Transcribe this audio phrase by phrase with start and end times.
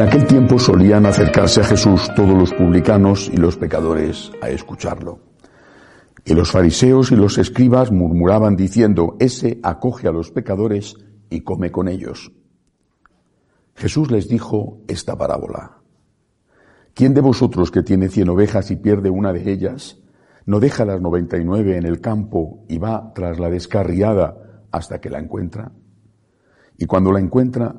[0.00, 5.18] En aquel tiempo solían acercarse a Jesús todos los publicanos y los pecadores a escucharlo.
[6.24, 10.96] Y los fariseos y los escribas murmuraban diciendo, ese acoge a los pecadores
[11.28, 12.32] y come con ellos.
[13.74, 15.82] Jesús les dijo esta parábola.
[16.94, 19.98] ¿Quién de vosotros que tiene cien ovejas y pierde una de ellas,
[20.46, 24.98] no deja las noventa y nueve en el campo y va tras la descarriada hasta
[24.98, 25.72] que la encuentra?
[26.78, 27.76] Y cuando la encuentra,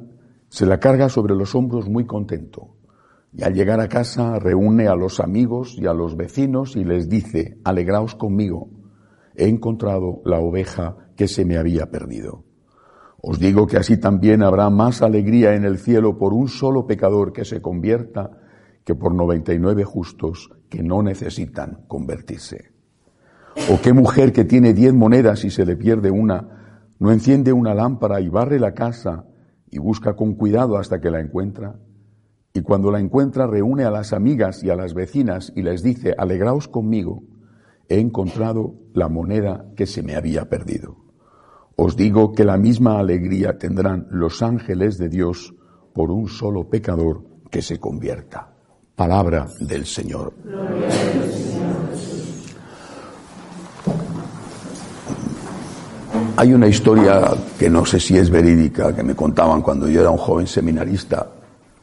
[0.52, 2.76] se la carga sobre los hombros muy contento.
[3.32, 7.08] Y al llegar a casa reúne a los amigos y a los vecinos y les
[7.08, 8.70] dice, alegraos conmigo,
[9.34, 12.44] he encontrado la oveja que se me había perdido.
[13.22, 17.32] Os digo que así también habrá más alegría en el cielo por un solo pecador
[17.32, 18.32] que se convierta
[18.84, 22.72] que por noventa y nueve justos que no necesitan convertirse.
[23.72, 27.74] O qué mujer que tiene diez monedas y se le pierde una, no enciende una
[27.74, 29.28] lámpara y barre la casa
[29.72, 31.80] y busca con cuidado hasta que la encuentra.
[32.54, 36.14] Y cuando la encuentra reúne a las amigas y a las vecinas y les dice,
[36.18, 37.24] alegraos conmigo,
[37.88, 40.98] he encontrado la moneda que se me había perdido.
[41.78, 45.56] Os digo que la misma alegría tendrán los ángeles de Dios
[45.94, 48.54] por un solo pecador que se convierta.
[48.96, 50.34] Palabra del Señor.
[56.38, 60.10] Hay una historia que no sé si es verídica, que me contaban cuando yo era
[60.10, 61.28] un joven seminarista.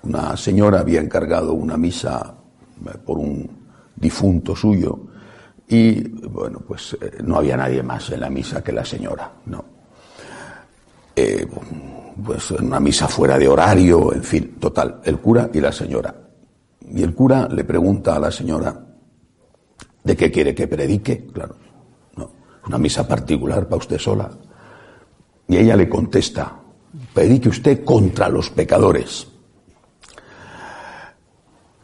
[0.02, 2.34] Una señora había encargado una misa
[2.86, 3.48] eh, por un
[3.96, 4.98] difunto suyo
[5.68, 9.64] y, bueno, pues eh, no había nadie más en la misa que la señora, ¿no?
[11.14, 11.46] Eh,
[12.24, 16.14] pues una misa fuera de horario, en fin, total, el cura y la señora.
[16.90, 18.74] Y el cura le pregunta a la señora,
[20.02, 21.26] ¿de qué quiere que predique?
[21.26, 21.56] Claro,
[22.68, 24.30] una misa particular para usted sola.
[25.48, 26.54] Y ella le contesta,
[27.12, 29.26] predique usted contra los pecadores.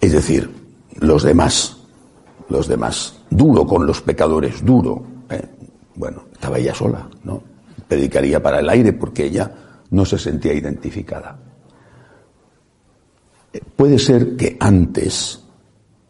[0.01, 0.51] Es decir,
[1.01, 1.79] los demás,
[2.51, 5.03] los demás, duro con los pecadores, duro.
[5.31, 5.43] ¿eh?
[5.95, 7.43] Bueno, estaba ella sola, ¿no?
[7.89, 9.51] Predicaría para el aire porque ella
[9.91, 11.39] no se sentía identificada.
[13.53, 15.43] Eh, puede ser que antes,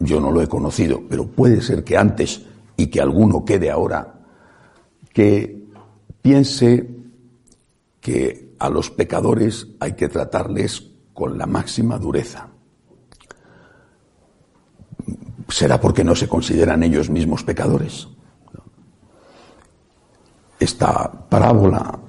[0.01, 2.43] yo no lo he conocido, pero puede ser que antes
[2.77, 4.14] y que alguno quede ahora,
[5.15, 5.65] que
[6.21, 6.91] piense
[8.01, 12.49] que a los pecadores hay que tratarles con la máxima dureza.
[15.49, 18.09] ¿Será porque no se consideran ellos mismos pecadores?
[20.59, 22.01] Esta parábola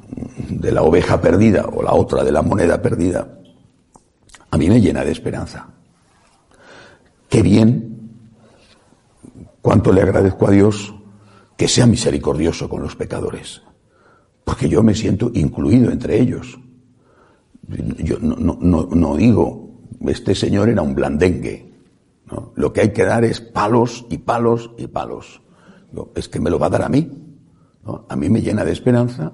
[0.50, 3.40] de la oveja perdida o la otra de la moneda perdida,
[4.50, 5.68] a mí me llena de esperanza.
[7.30, 8.10] Qué bien,
[9.62, 10.96] cuánto le agradezco a Dios
[11.58, 13.62] que sea misericordioso con los pecadores
[14.46, 16.58] porque yo me siento incluido entre ellos.
[17.98, 19.72] Yo no, digo,
[20.08, 21.74] este señor era un blandengue.
[22.56, 25.42] Lo que hay que dar es palos y palos y palos.
[26.16, 27.12] es que me lo va a dar a mí.
[28.08, 29.34] A mí me llena de esperanza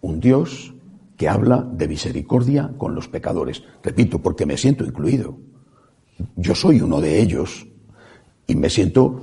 [0.00, 0.72] un Dios
[1.16, 3.62] que habla de misericordia con los pecadores.
[3.82, 5.36] Repito, porque me siento incluido.
[6.36, 7.66] Yo soy uno de ellos
[8.46, 9.20] y me siento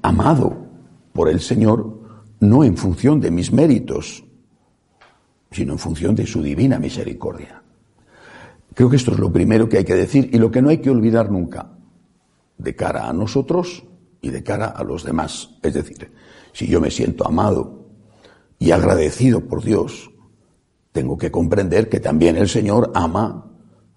[0.00, 0.71] amado
[1.12, 2.00] por el Señor
[2.40, 4.24] no en función de mis méritos,
[5.50, 7.62] sino en función de su divina misericordia.
[8.74, 10.78] Creo que esto es lo primero que hay que decir y lo que no hay
[10.78, 11.72] que olvidar nunca,
[12.58, 13.84] de cara a nosotros
[14.20, 15.50] y de cara a los demás.
[15.62, 16.10] Es decir,
[16.52, 17.86] si yo me siento amado
[18.58, 20.10] y agradecido por Dios,
[20.92, 23.50] tengo que comprender que también el Señor ama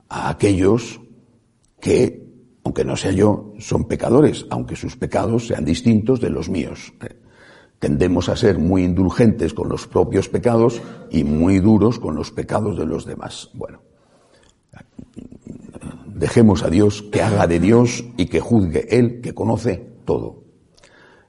[0.10, 1.00] a aquellos
[1.80, 2.25] que,
[2.76, 6.92] aunque no sea yo, son pecadores, aunque sus pecados sean distintos de los míos.
[7.80, 12.78] Tendemos a ser muy indulgentes con los propios pecados y muy duros con los pecados
[12.78, 13.50] de los demás.
[13.54, 13.80] Bueno,
[16.06, 20.44] dejemos a Dios que haga de Dios y que juzgue Él, que conoce todo.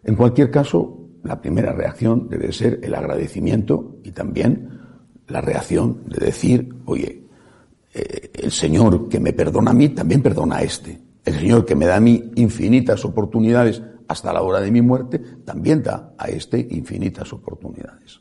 [0.03, 4.81] En cualquier caso, la primera reacción debe ser el agradecimiento y también
[5.29, 7.23] la reacción de decir, oye,
[7.95, 11.06] eh, el Señor que me perdona a mí también perdona a este.
[11.27, 15.19] El Señor que me da a mí infinitas oportunidades hasta la hora de mi muerte,
[15.19, 18.21] también da a este infinitas oportunidades.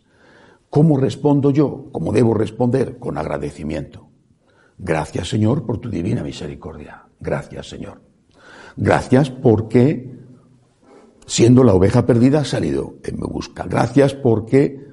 [0.72, 1.90] ¿Cómo respondo yo?
[1.92, 2.98] ¿Cómo debo responder?
[2.98, 4.07] Con agradecimiento.
[4.80, 7.06] Gracias Señor por tu divina misericordia.
[7.19, 8.02] Gracias Señor.
[8.75, 10.18] Gracias porque,
[11.28, 13.66] siendo la oveja perdida, has salido en mi busca.
[13.69, 14.84] Gracias porque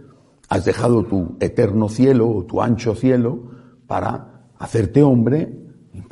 [0.51, 3.51] has dejado tu eterno cielo o tu ancho cielo
[3.87, 5.63] para hacerte hombre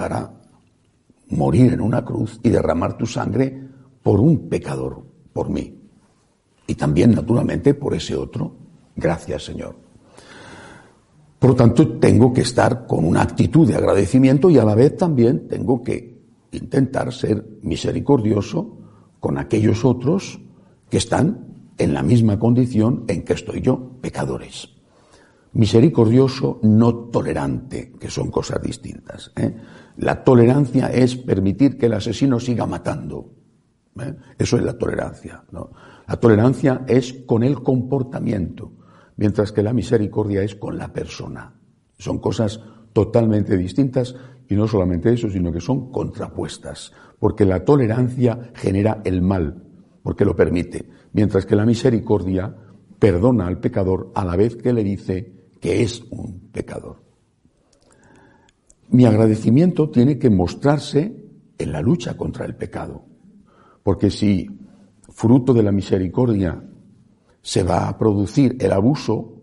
[0.01, 0.40] para
[1.31, 3.69] morir en una cruz y derramar tu sangre
[4.03, 5.77] por un pecador, por mí.
[6.67, 8.55] Y también, naturalmente, por ese otro.
[8.95, 9.77] Gracias, Señor.
[11.39, 14.97] Por lo tanto, tengo que estar con una actitud de agradecimiento y a la vez
[14.97, 16.21] también tengo que
[16.53, 18.77] intentar ser misericordioso
[19.21, 20.41] con aquellos otros
[20.91, 24.80] que están en la misma condición en que estoy yo, pecadores.
[25.53, 29.33] Misericordioso, no tolerante, que son cosas distintas.
[29.37, 29.55] ¿eh?
[29.99, 33.33] La tolerancia es permitir que el asesino siga matando.
[34.01, 34.15] ¿eh?
[34.39, 35.43] Eso es la tolerancia.
[36.07, 38.73] La tolerancia es con el comportamiento
[39.21, 41.53] mientras que la misericordia es con la persona.
[41.99, 42.59] Son cosas
[42.95, 44.17] totalmente distintas
[44.49, 49.63] y no solamente eso, sino que son contrapuestas, porque la tolerancia genera el mal,
[50.03, 52.57] porque lo permite, mientras que la misericordia
[52.99, 56.97] perdona al pecador a la vez que le dice que es un pecador.
[58.89, 61.15] Mi agradecimiento tiene que mostrarse
[61.59, 63.05] en la lucha contra el pecado,
[63.83, 64.49] porque si
[65.11, 66.61] fruto de la misericordia
[67.43, 69.43] se va a producir el abuso,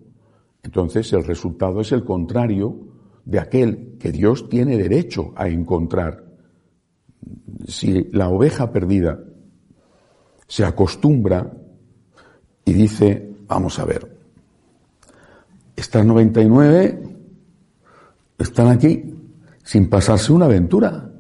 [0.64, 2.76] entonces el resultado es el contrario
[3.24, 6.26] de aquel que Dios tiene derecho a encontrar.
[7.68, 9.20] Si la oveja perdida
[10.48, 11.54] se acostumbra
[12.66, 14.17] y dice, vamos a ver,
[15.78, 17.04] estas 99
[18.40, 19.14] están aquí
[19.64, 21.12] sin pasarse una aventura,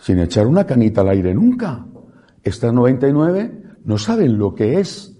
[0.00, 1.86] sin echar una canita al aire nunca.
[2.42, 5.14] Estas 99 no saben lo que es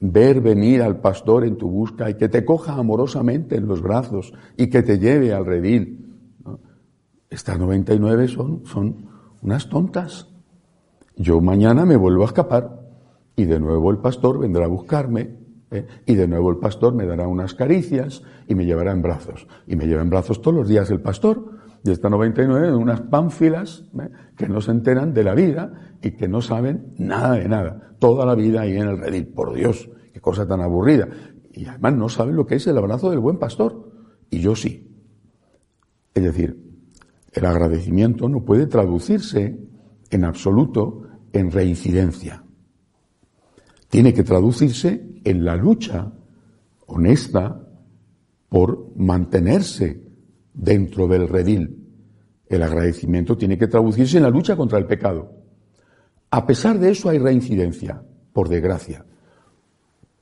[0.00, 4.32] ver venir al pastor en tu busca y que te coja amorosamente en los brazos
[4.56, 6.12] y que te lleve al redil.
[7.30, 9.06] Estas 99 son, son
[9.42, 10.28] unas tontas.
[11.14, 12.80] Yo mañana me vuelvo a escapar
[13.36, 15.86] y de nuevo el pastor vendrá a buscarme ¿eh?
[16.06, 19.46] y de nuevo el pastor me dará unas caricias y me llevará en brazos.
[19.66, 23.84] Y me lleva en brazos todos los días el pastor y esta 99 unas pánfilas
[24.00, 24.10] ¿eh?
[24.36, 27.94] que no se enteran de la vida y que no saben nada de nada.
[27.98, 31.08] Toda la vida ahí en el redil, por Dios, qué cosa tan aburrida.
[31.52, 33.92] Y además no saben lo que es el abrazo del buen pastor.
[34.30, 34.96] Y yo sí.
[36.12, 36.60] Es decir,
[37.32, 39.58] el agradecimiento no puede traducirse
[40.10, 41.02] en absoluto
[41.32, 42.45] en reincidencia.
[43.88, 46.12] Tiene que traducirse en la lucha
[46.86, 47.62] honesta
[48.48, 50.02] por mantenerse
[50.54, 51.82] dentro del redil.
[52.48, 55.32] El agradecimiento tiene que traducirse en la lucha contra el pecado.
[56.30, 58.02] A pesar de eso hay reincidencia,
[58.32, 59.04] por desgracia.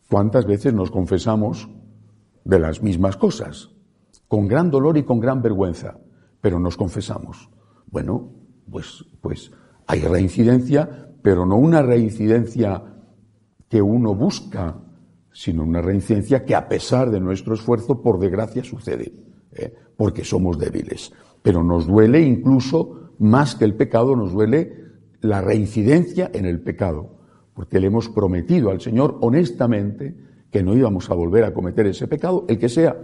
[0.09, 1.69] ¿Cuántas veces nos confesamos
[2.45, 3.71] de las mismas cosas?
[4.29, 5.99] Con gran dolor y con gran vergüenza,
[6.41, 7.49] pero nos confesamos.
[7.87, 8.31] Bueno,
[8.71, 9.51] pues, pues
[9.87, 12.83] hay reincidencia, pero no una reincidencia
[13.75, 14.77] que uno busca,
[15.33, 19.13] sino una reincidencia que a pesar de nuestro esfuerzo, por desgracia, sucede,
[19.51, 19.75] ¿eh?
[19.97, 21.13] porque somos débiles.
[21.43, 24.77] Pero nos duele incluso más que el pecado, nos duele
[25.23, 27.19] la reincidencia en el pecado,
[27.53, 30.15] porque le hemos prometido al Señor honestamente
[30.53, 32.97] que no íbamos a volver a cometer ese pecado, el que sea,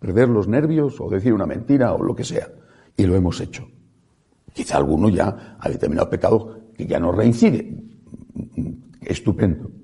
[0.00, 2.48] perder los nervios o decir una mentira o lo que sea,
[2.96, 3.68] y lo hemos hecho.
[4.52, 7.84] Quizá alguno ya ha determinado pecado que ya no reincide.
[9.02, 9.78] Estupendo.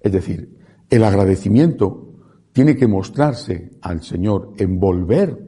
[0.00, 0.58] Es decir,
[0.88, 2.10] el agradecimiento
[2.52, 5.38] tiene que mostrarse al Señor en volver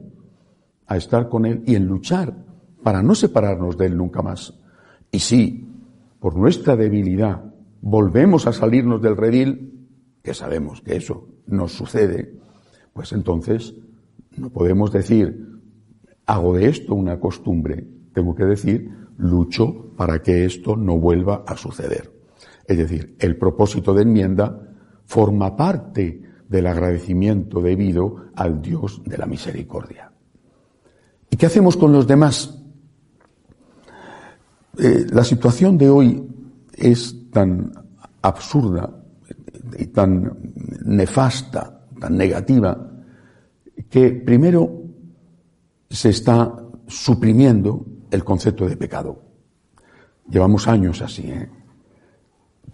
[0.87, 2.35] a estar con Él y en luchar
[2.81, 4.53] para no separarnos de Él nunca más.
[5.11, 5.67] Y sí,
[6.19, 7.43] por nuestra debilidad,
[7.81, 9.87] volvemos a salirnos del redil,
[10.21, 12.39] que sabemos que eso nos sucede,
[12.93, 13.75] pues entonces
[14.37, 15.59] no podemos decir,
[16.25, 21.57] hago de esto una costumbre, tengo que decir, lucho para que esto no vuelva a
[21.57, 22.12] suceder.
[22.65, 24.59] Es decir, el propósito de enmienda
[25.05, 30.11] forma parte del agradecimiento debido al Dios de la misericordia.
[31.29, 32.59] ¿Y qué hacemos con los demás?
[34.77, 36.27] Eh, la situación de hoy
[36.73, 37.71] es tan
[38.21, 38.89] absurda
[39.77, 40.37] y tan
[40.85, 42.91] nefasta, tan negativa,
[43.89, 44.83] que primero
[45.89, 46.53] se está
[46.87, 49.21] suprimiendo el concepto de pecado.
[50.29, 51.49] Llevamos años así, ¿eh?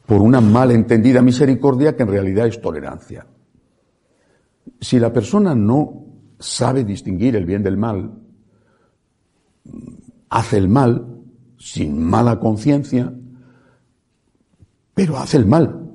[0.05, 3.27] Por una mal entendida misericordia que en realidad es tolerancia.
[4.79, 6.05] Si la persona no
[6.39, 8.11] sabe distinguir el bien del mal,
[10.29, 11.19] hace el mal,
[11.57, 13.13] sin mala conciencia,
[14.93, 15.91] pero hace el mal.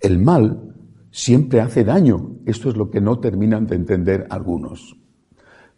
[0.00, 0.74] El mal
[1.10, 2.36] siempre hace daño.
[2.46, 4.96] Esto es lo que no terminan de entender algunos.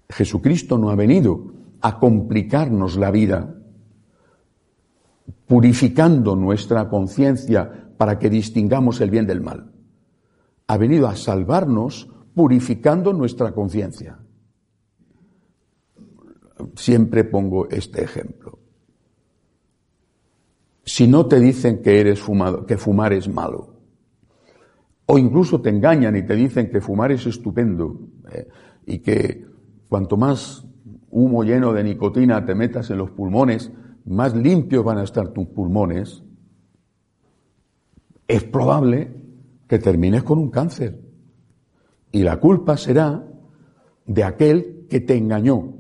[0.08, 3.59] Jesucristo no ha venido a complicarnos la vida,
[5.50, 9.72] purificando nuestra conciencia para que distingamos el bien del mal.
[10.68, 14.20] Ha venido a salvarnos purificando nuestra conciencia.
[16.76, 18.60] Siempre pongo este ejemplo
[20.90, 23.74] si no te dicen que eres fumado, que fumar es malo,
[25.06, 28.48] o incluso te engañan y te dicen que fumar es estupendo eh,
[28.86, 29.46] y que
[29.88, 30.66] cuanto más
[31.10, 33.70] humo lleno de nicotina te metas en los pulmones,
[34.06, 36.22] más limpios van a estar tus pulmones,
[38.26, 39.12] es probable
[39.66, 41.00] que termines con un cáncer.
[42.12, 43.24] Y la culpa será
[44.06, 45.74] de aquel que te engañó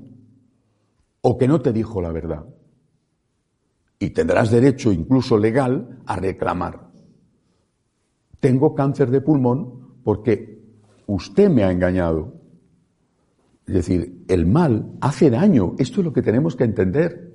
[1.22, 2.46] o que no te dijo la verdad.
[3.98, 6.90] Y tendrás derecho, incluso legal, a reclamar.
[8.40, 10.62] Tengo cáncer de pulmón porque
[11.06, 12.34] usted me ha engañado.
[13.66, 15.74] Es decir, el mal hace daño.
[15.78, 17.34] Esto es lo que tenemos que entender.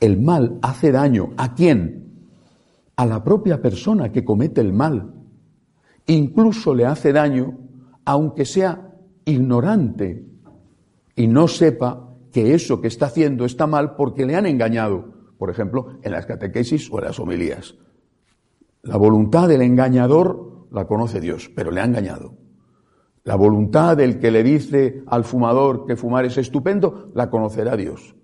[0.00, 1.30] El mal hace daño.
[1.36, 2.28] ¿A quién?
[2.96, 5.14] A la propia persona que comete el mal.
[6.06, 7.58] Incluso le hace daño
[8.04, 10.24] aunque sea ignorante
[11.16, 15.50] y no sepa que eso que está haciendo está mal porque le han engañado, por
[15.50, 17.74] ejemplo, en las catequesis o en las homilías.
[18.82, 22.34] La voluntad del engañador la conoce Dios, pero le ha engañado.
[23.24, 28.14] La voluntad del que le dice al fumador que fumar es estupendo, la conocerá Dios.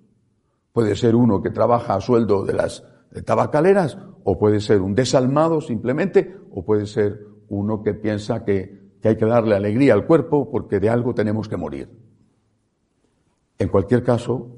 [0.73, 2.85] Puede ser uno que trabaja a sueldo de las
[3.25, 9.17] tabacaleras, o puede ser un desalmado simplemente, o puede ser uno que piensa que hay
[9.17, 11.91] que darle alegría al cuerpo porque de algo tenemos que morir.
[13.59, 14.57] En cualquier caso,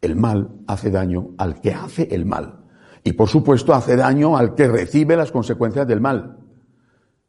[0.00, 2.64] el mal hace daño al que hace el mal.
[3.02, 6.38] Y por supuesto hace daño al que recibe las consecuencias del mal.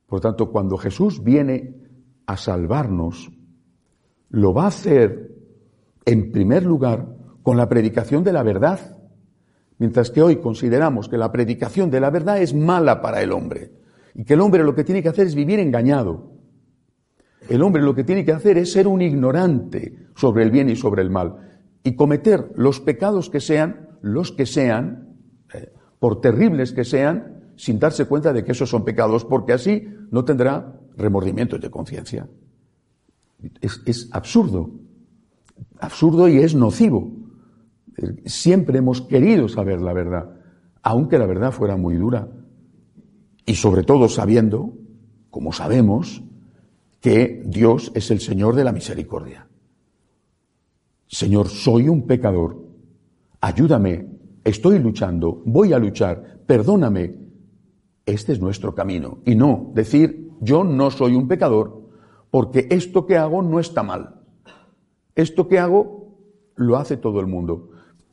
[0.05, 1.75] Por tanto, cuando Jesús viene
[2.25, 3.31] a salvarnos,
[4.29, 5.31] lo va a hacer
[6.05, 8.97] en primer lugar con la predicación de la verdad.
[9.77, 13.71] Mientras que hoy consideramos que la predicación de la verdad es mala para el hombre
[14.13, 16.31] y que el hombre lo que tiene que hacer es vivir engañado.
[17.49, 20.75] El hombre lo que tiene que hacer es ser un ignorante sobre el bien y
[20.75, 21.37] sobre el mal
[21.83, 25.17] y cometer los pecados que sean, los que sean,
[25.53, 29.87] eh, por terribles que sean, sin darse cuenta de que esos son pecados, porque así
[30.11, 32.27] no tendrá remordimientos de conciencia.
[33.61, 34.71] Es, es absurdo,
[35.79, 37.11] absurdo y es nocivo.
[38.25, 40.29] Siempre hemos querido saber la verdad,
[40.83, 42.27] aunque la verdad fuera muy dura.
[43.45, 44.73] Y sobre todo sabiendo,
[45.29, 46.23] como sabemos,
[46.99, 49.47] que Dios es el Señor de la misericordia.
[51.07, 52.63] Señor, soy un pecador,
[53.41, 54.07] ayúdame,
[54.43, 57.15] estoy luchando, voy a luchar, perdóname.
[58.05, 59.19] Este es nuestro camino.
[59.25, 61.89] Y no decir, yo no soy un pecador,
[62.29, 64.21] porque esto que hago no está mal.
[65.15, 66.17] Esto que hago
[66.55, 67.71] lo hace todo el mundo.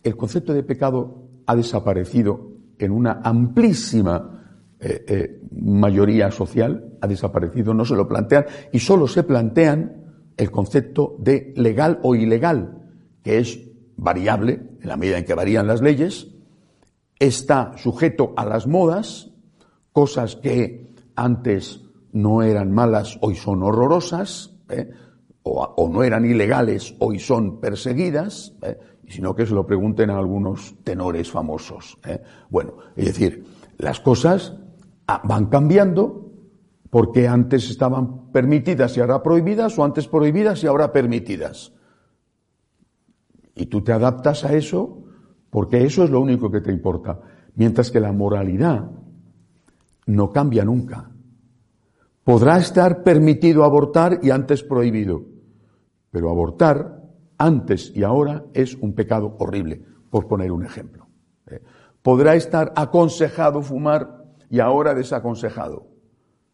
[0.08, 7.74] El concepto de pecado ha desaparecido en una amplísima eh, eh, mayoría social ha desaparecido,
[7.74, 12.88] no se lo plantean y solo se plantean el concepto de legal o ilegal,
[13.22, 13.60] que es
[13.98, 16.28] variable en la medida en que varían las leyes,
[17.18, 19.30] está sujeto a las modas,
[19.92, 24.88] cosas que antes no eran malas, hoy son horrorosas, ¿eh?
[25.42, 28.54] o, no eran ilegales, hoy son perseguidas,
[29.08, 31.98] sino que se lo pregunten a algunos tenores famosos.
[32.50, 33.44] Bueno, es decir,
[33.78, 34.54] las cosas
[35.10, 36.32] Ah, van cambiando
[36.90, 41.72] porque antes estaban permitidas y ahora prohibidas o antes prohibidas y ahora permitidas.
[43.54, 45.04] Y tú te adaptas a eso
[45.48, 47.20] porque eso es lo único que te importa.
[47.54, 48.90] Mientras que la moralidad
[50.04, 51.10] no cambia nunca.
[52.22, 55.24] Podrá estar permitido abortar y antes prohibido,
[56.10, 56.97] pero abortar
[57.38, 61.06] antes y ahora es un pecado horrible, por poner un ejemplo.
[61.46, 61.62] ¿eh?
[62.02, 65.86] Podrá estar aconsejado fumar y ahora desaconsejado.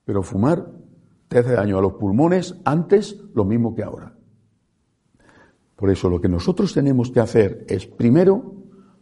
[0.04, 0.70] Pero fumar
[1.28, 4.14] te hace daño a los pulmones antes lo mismo que ahora.
[5.76, 8.54] Por eso lo que nosotros tenemos que hacer es primero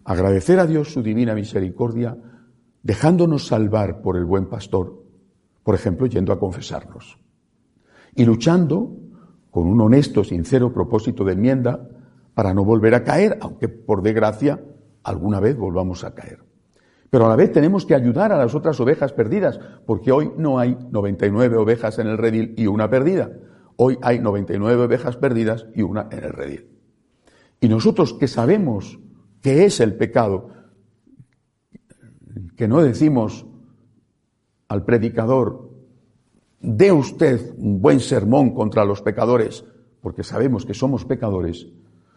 [0.05, 2.17] agradecer a Dios su divina misericordia,
[2.83, 5.05] dejándonos salvar por el buen pastor,
[5.63, 7.19] por ejemplo, yendo a confesarnos,
[8.15, 8.97] y luchando
[9.53, 11.87] con un honesto, sincero propósito de enmienda
[12.33, 14.59] para no volver a caer, aunque por desgracia
[15.05, 16.39] alguna vez volvamos a caer.
[17.11, 20.59] Pero a la vez tenemos que ayudar a las otras ovejas perdidas, porque hoy no
[20.59, 23.31] hay 99 ovejas en el redil y una perdida.
[23.77, 26.69] Hoy hay 99 ovejas perdidas y una en el redil.
[27.61, 28.99] Y nosotros que sabemos
[29.43, 30.49] qué es el pecado,
[32.57, 33.45] que no decimos
[34.69, 35.72] al predicador,
[36.63, 39.65] dé usted un buen sermón contra los pecadores,
[40.01, 41.67] porque sabemos que somos pecadores,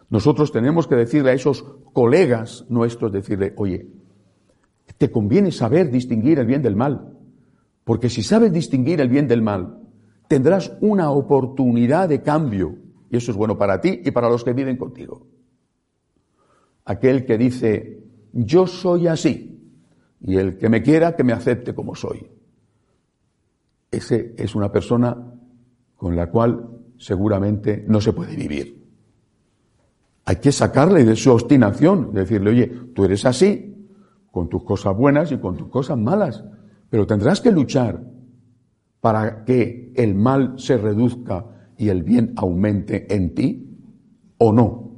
[0.08, 3.86] nosotros tenemos que decirle a esos colegas nuestros, decirle, oye,
[4.98, 7.12] te conviene saber distinguir el bien del mal.
[7.84, 9.80] Porque si sabes distinguir el bien del mal,
[10.28, 12.76] tendrás una oportunidad de cambio.
[13.10, 15.26] Y eso es bueno para ti y para los que viven contigo.
[16.84, 18.00] Aquel que dice,
[18.32, 19.60] yo soy así,
[20.20, 22.28] y el que me quiera, que me acepte como soy.
[23.96, 25.16] Ese es una persona
[25.96, 28.84] con la cual seguramente no se puede vivir.
[30.24, 33.76] Hay que sacarle de su obstinación, decirle, oye, tú eres así,
[34.30, 36.44] con tus cosas buenas y con tus cosas malas,
[36.90, 38.02] pero tendrás que luchar
[39.00, 41.46] para que el mal se reduzca
[41.78, 43.78] y el bien aumente en ti
[44.38, 44.96] o no.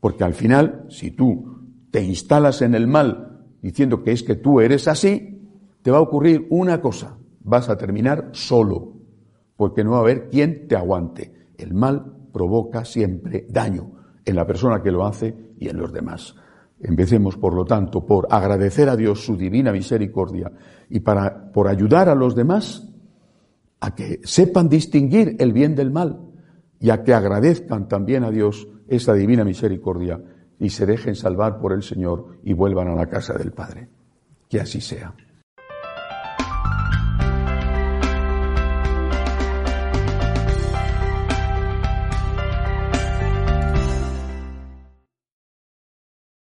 [0.00, 1.58] Porque al final, si tú
[1.90, 5.42] te instalas en el mal diciendo que es que tú eres así,
[5.82, 7.17] te va a ocurrir una cosa,
[7.48, 8.92] vas a terminar solo,
[9.56, 11.48] porque no va a haber quien te aguante.
[11.56, 13.92] El mal provoca siempre daño
[14.24, 16.36] en la persona que lo hace y en los demás.
[16.80, 20.52] Empecemos, por lo tanto, por agradecer a Dios su divina misericordia
[20.88, 22.88] y para, por ayudar a los demás
[23.80, 26.20] a que sepan distinguir el bien del mal
[26.80, 30.20] y a que agradezcan también a Dios esa divina misericordia
[30.60, 33.88] y se dejen salvar por el Señor y vuelvan a la casa del Padre.
[34.48, 35.14] Que así sea.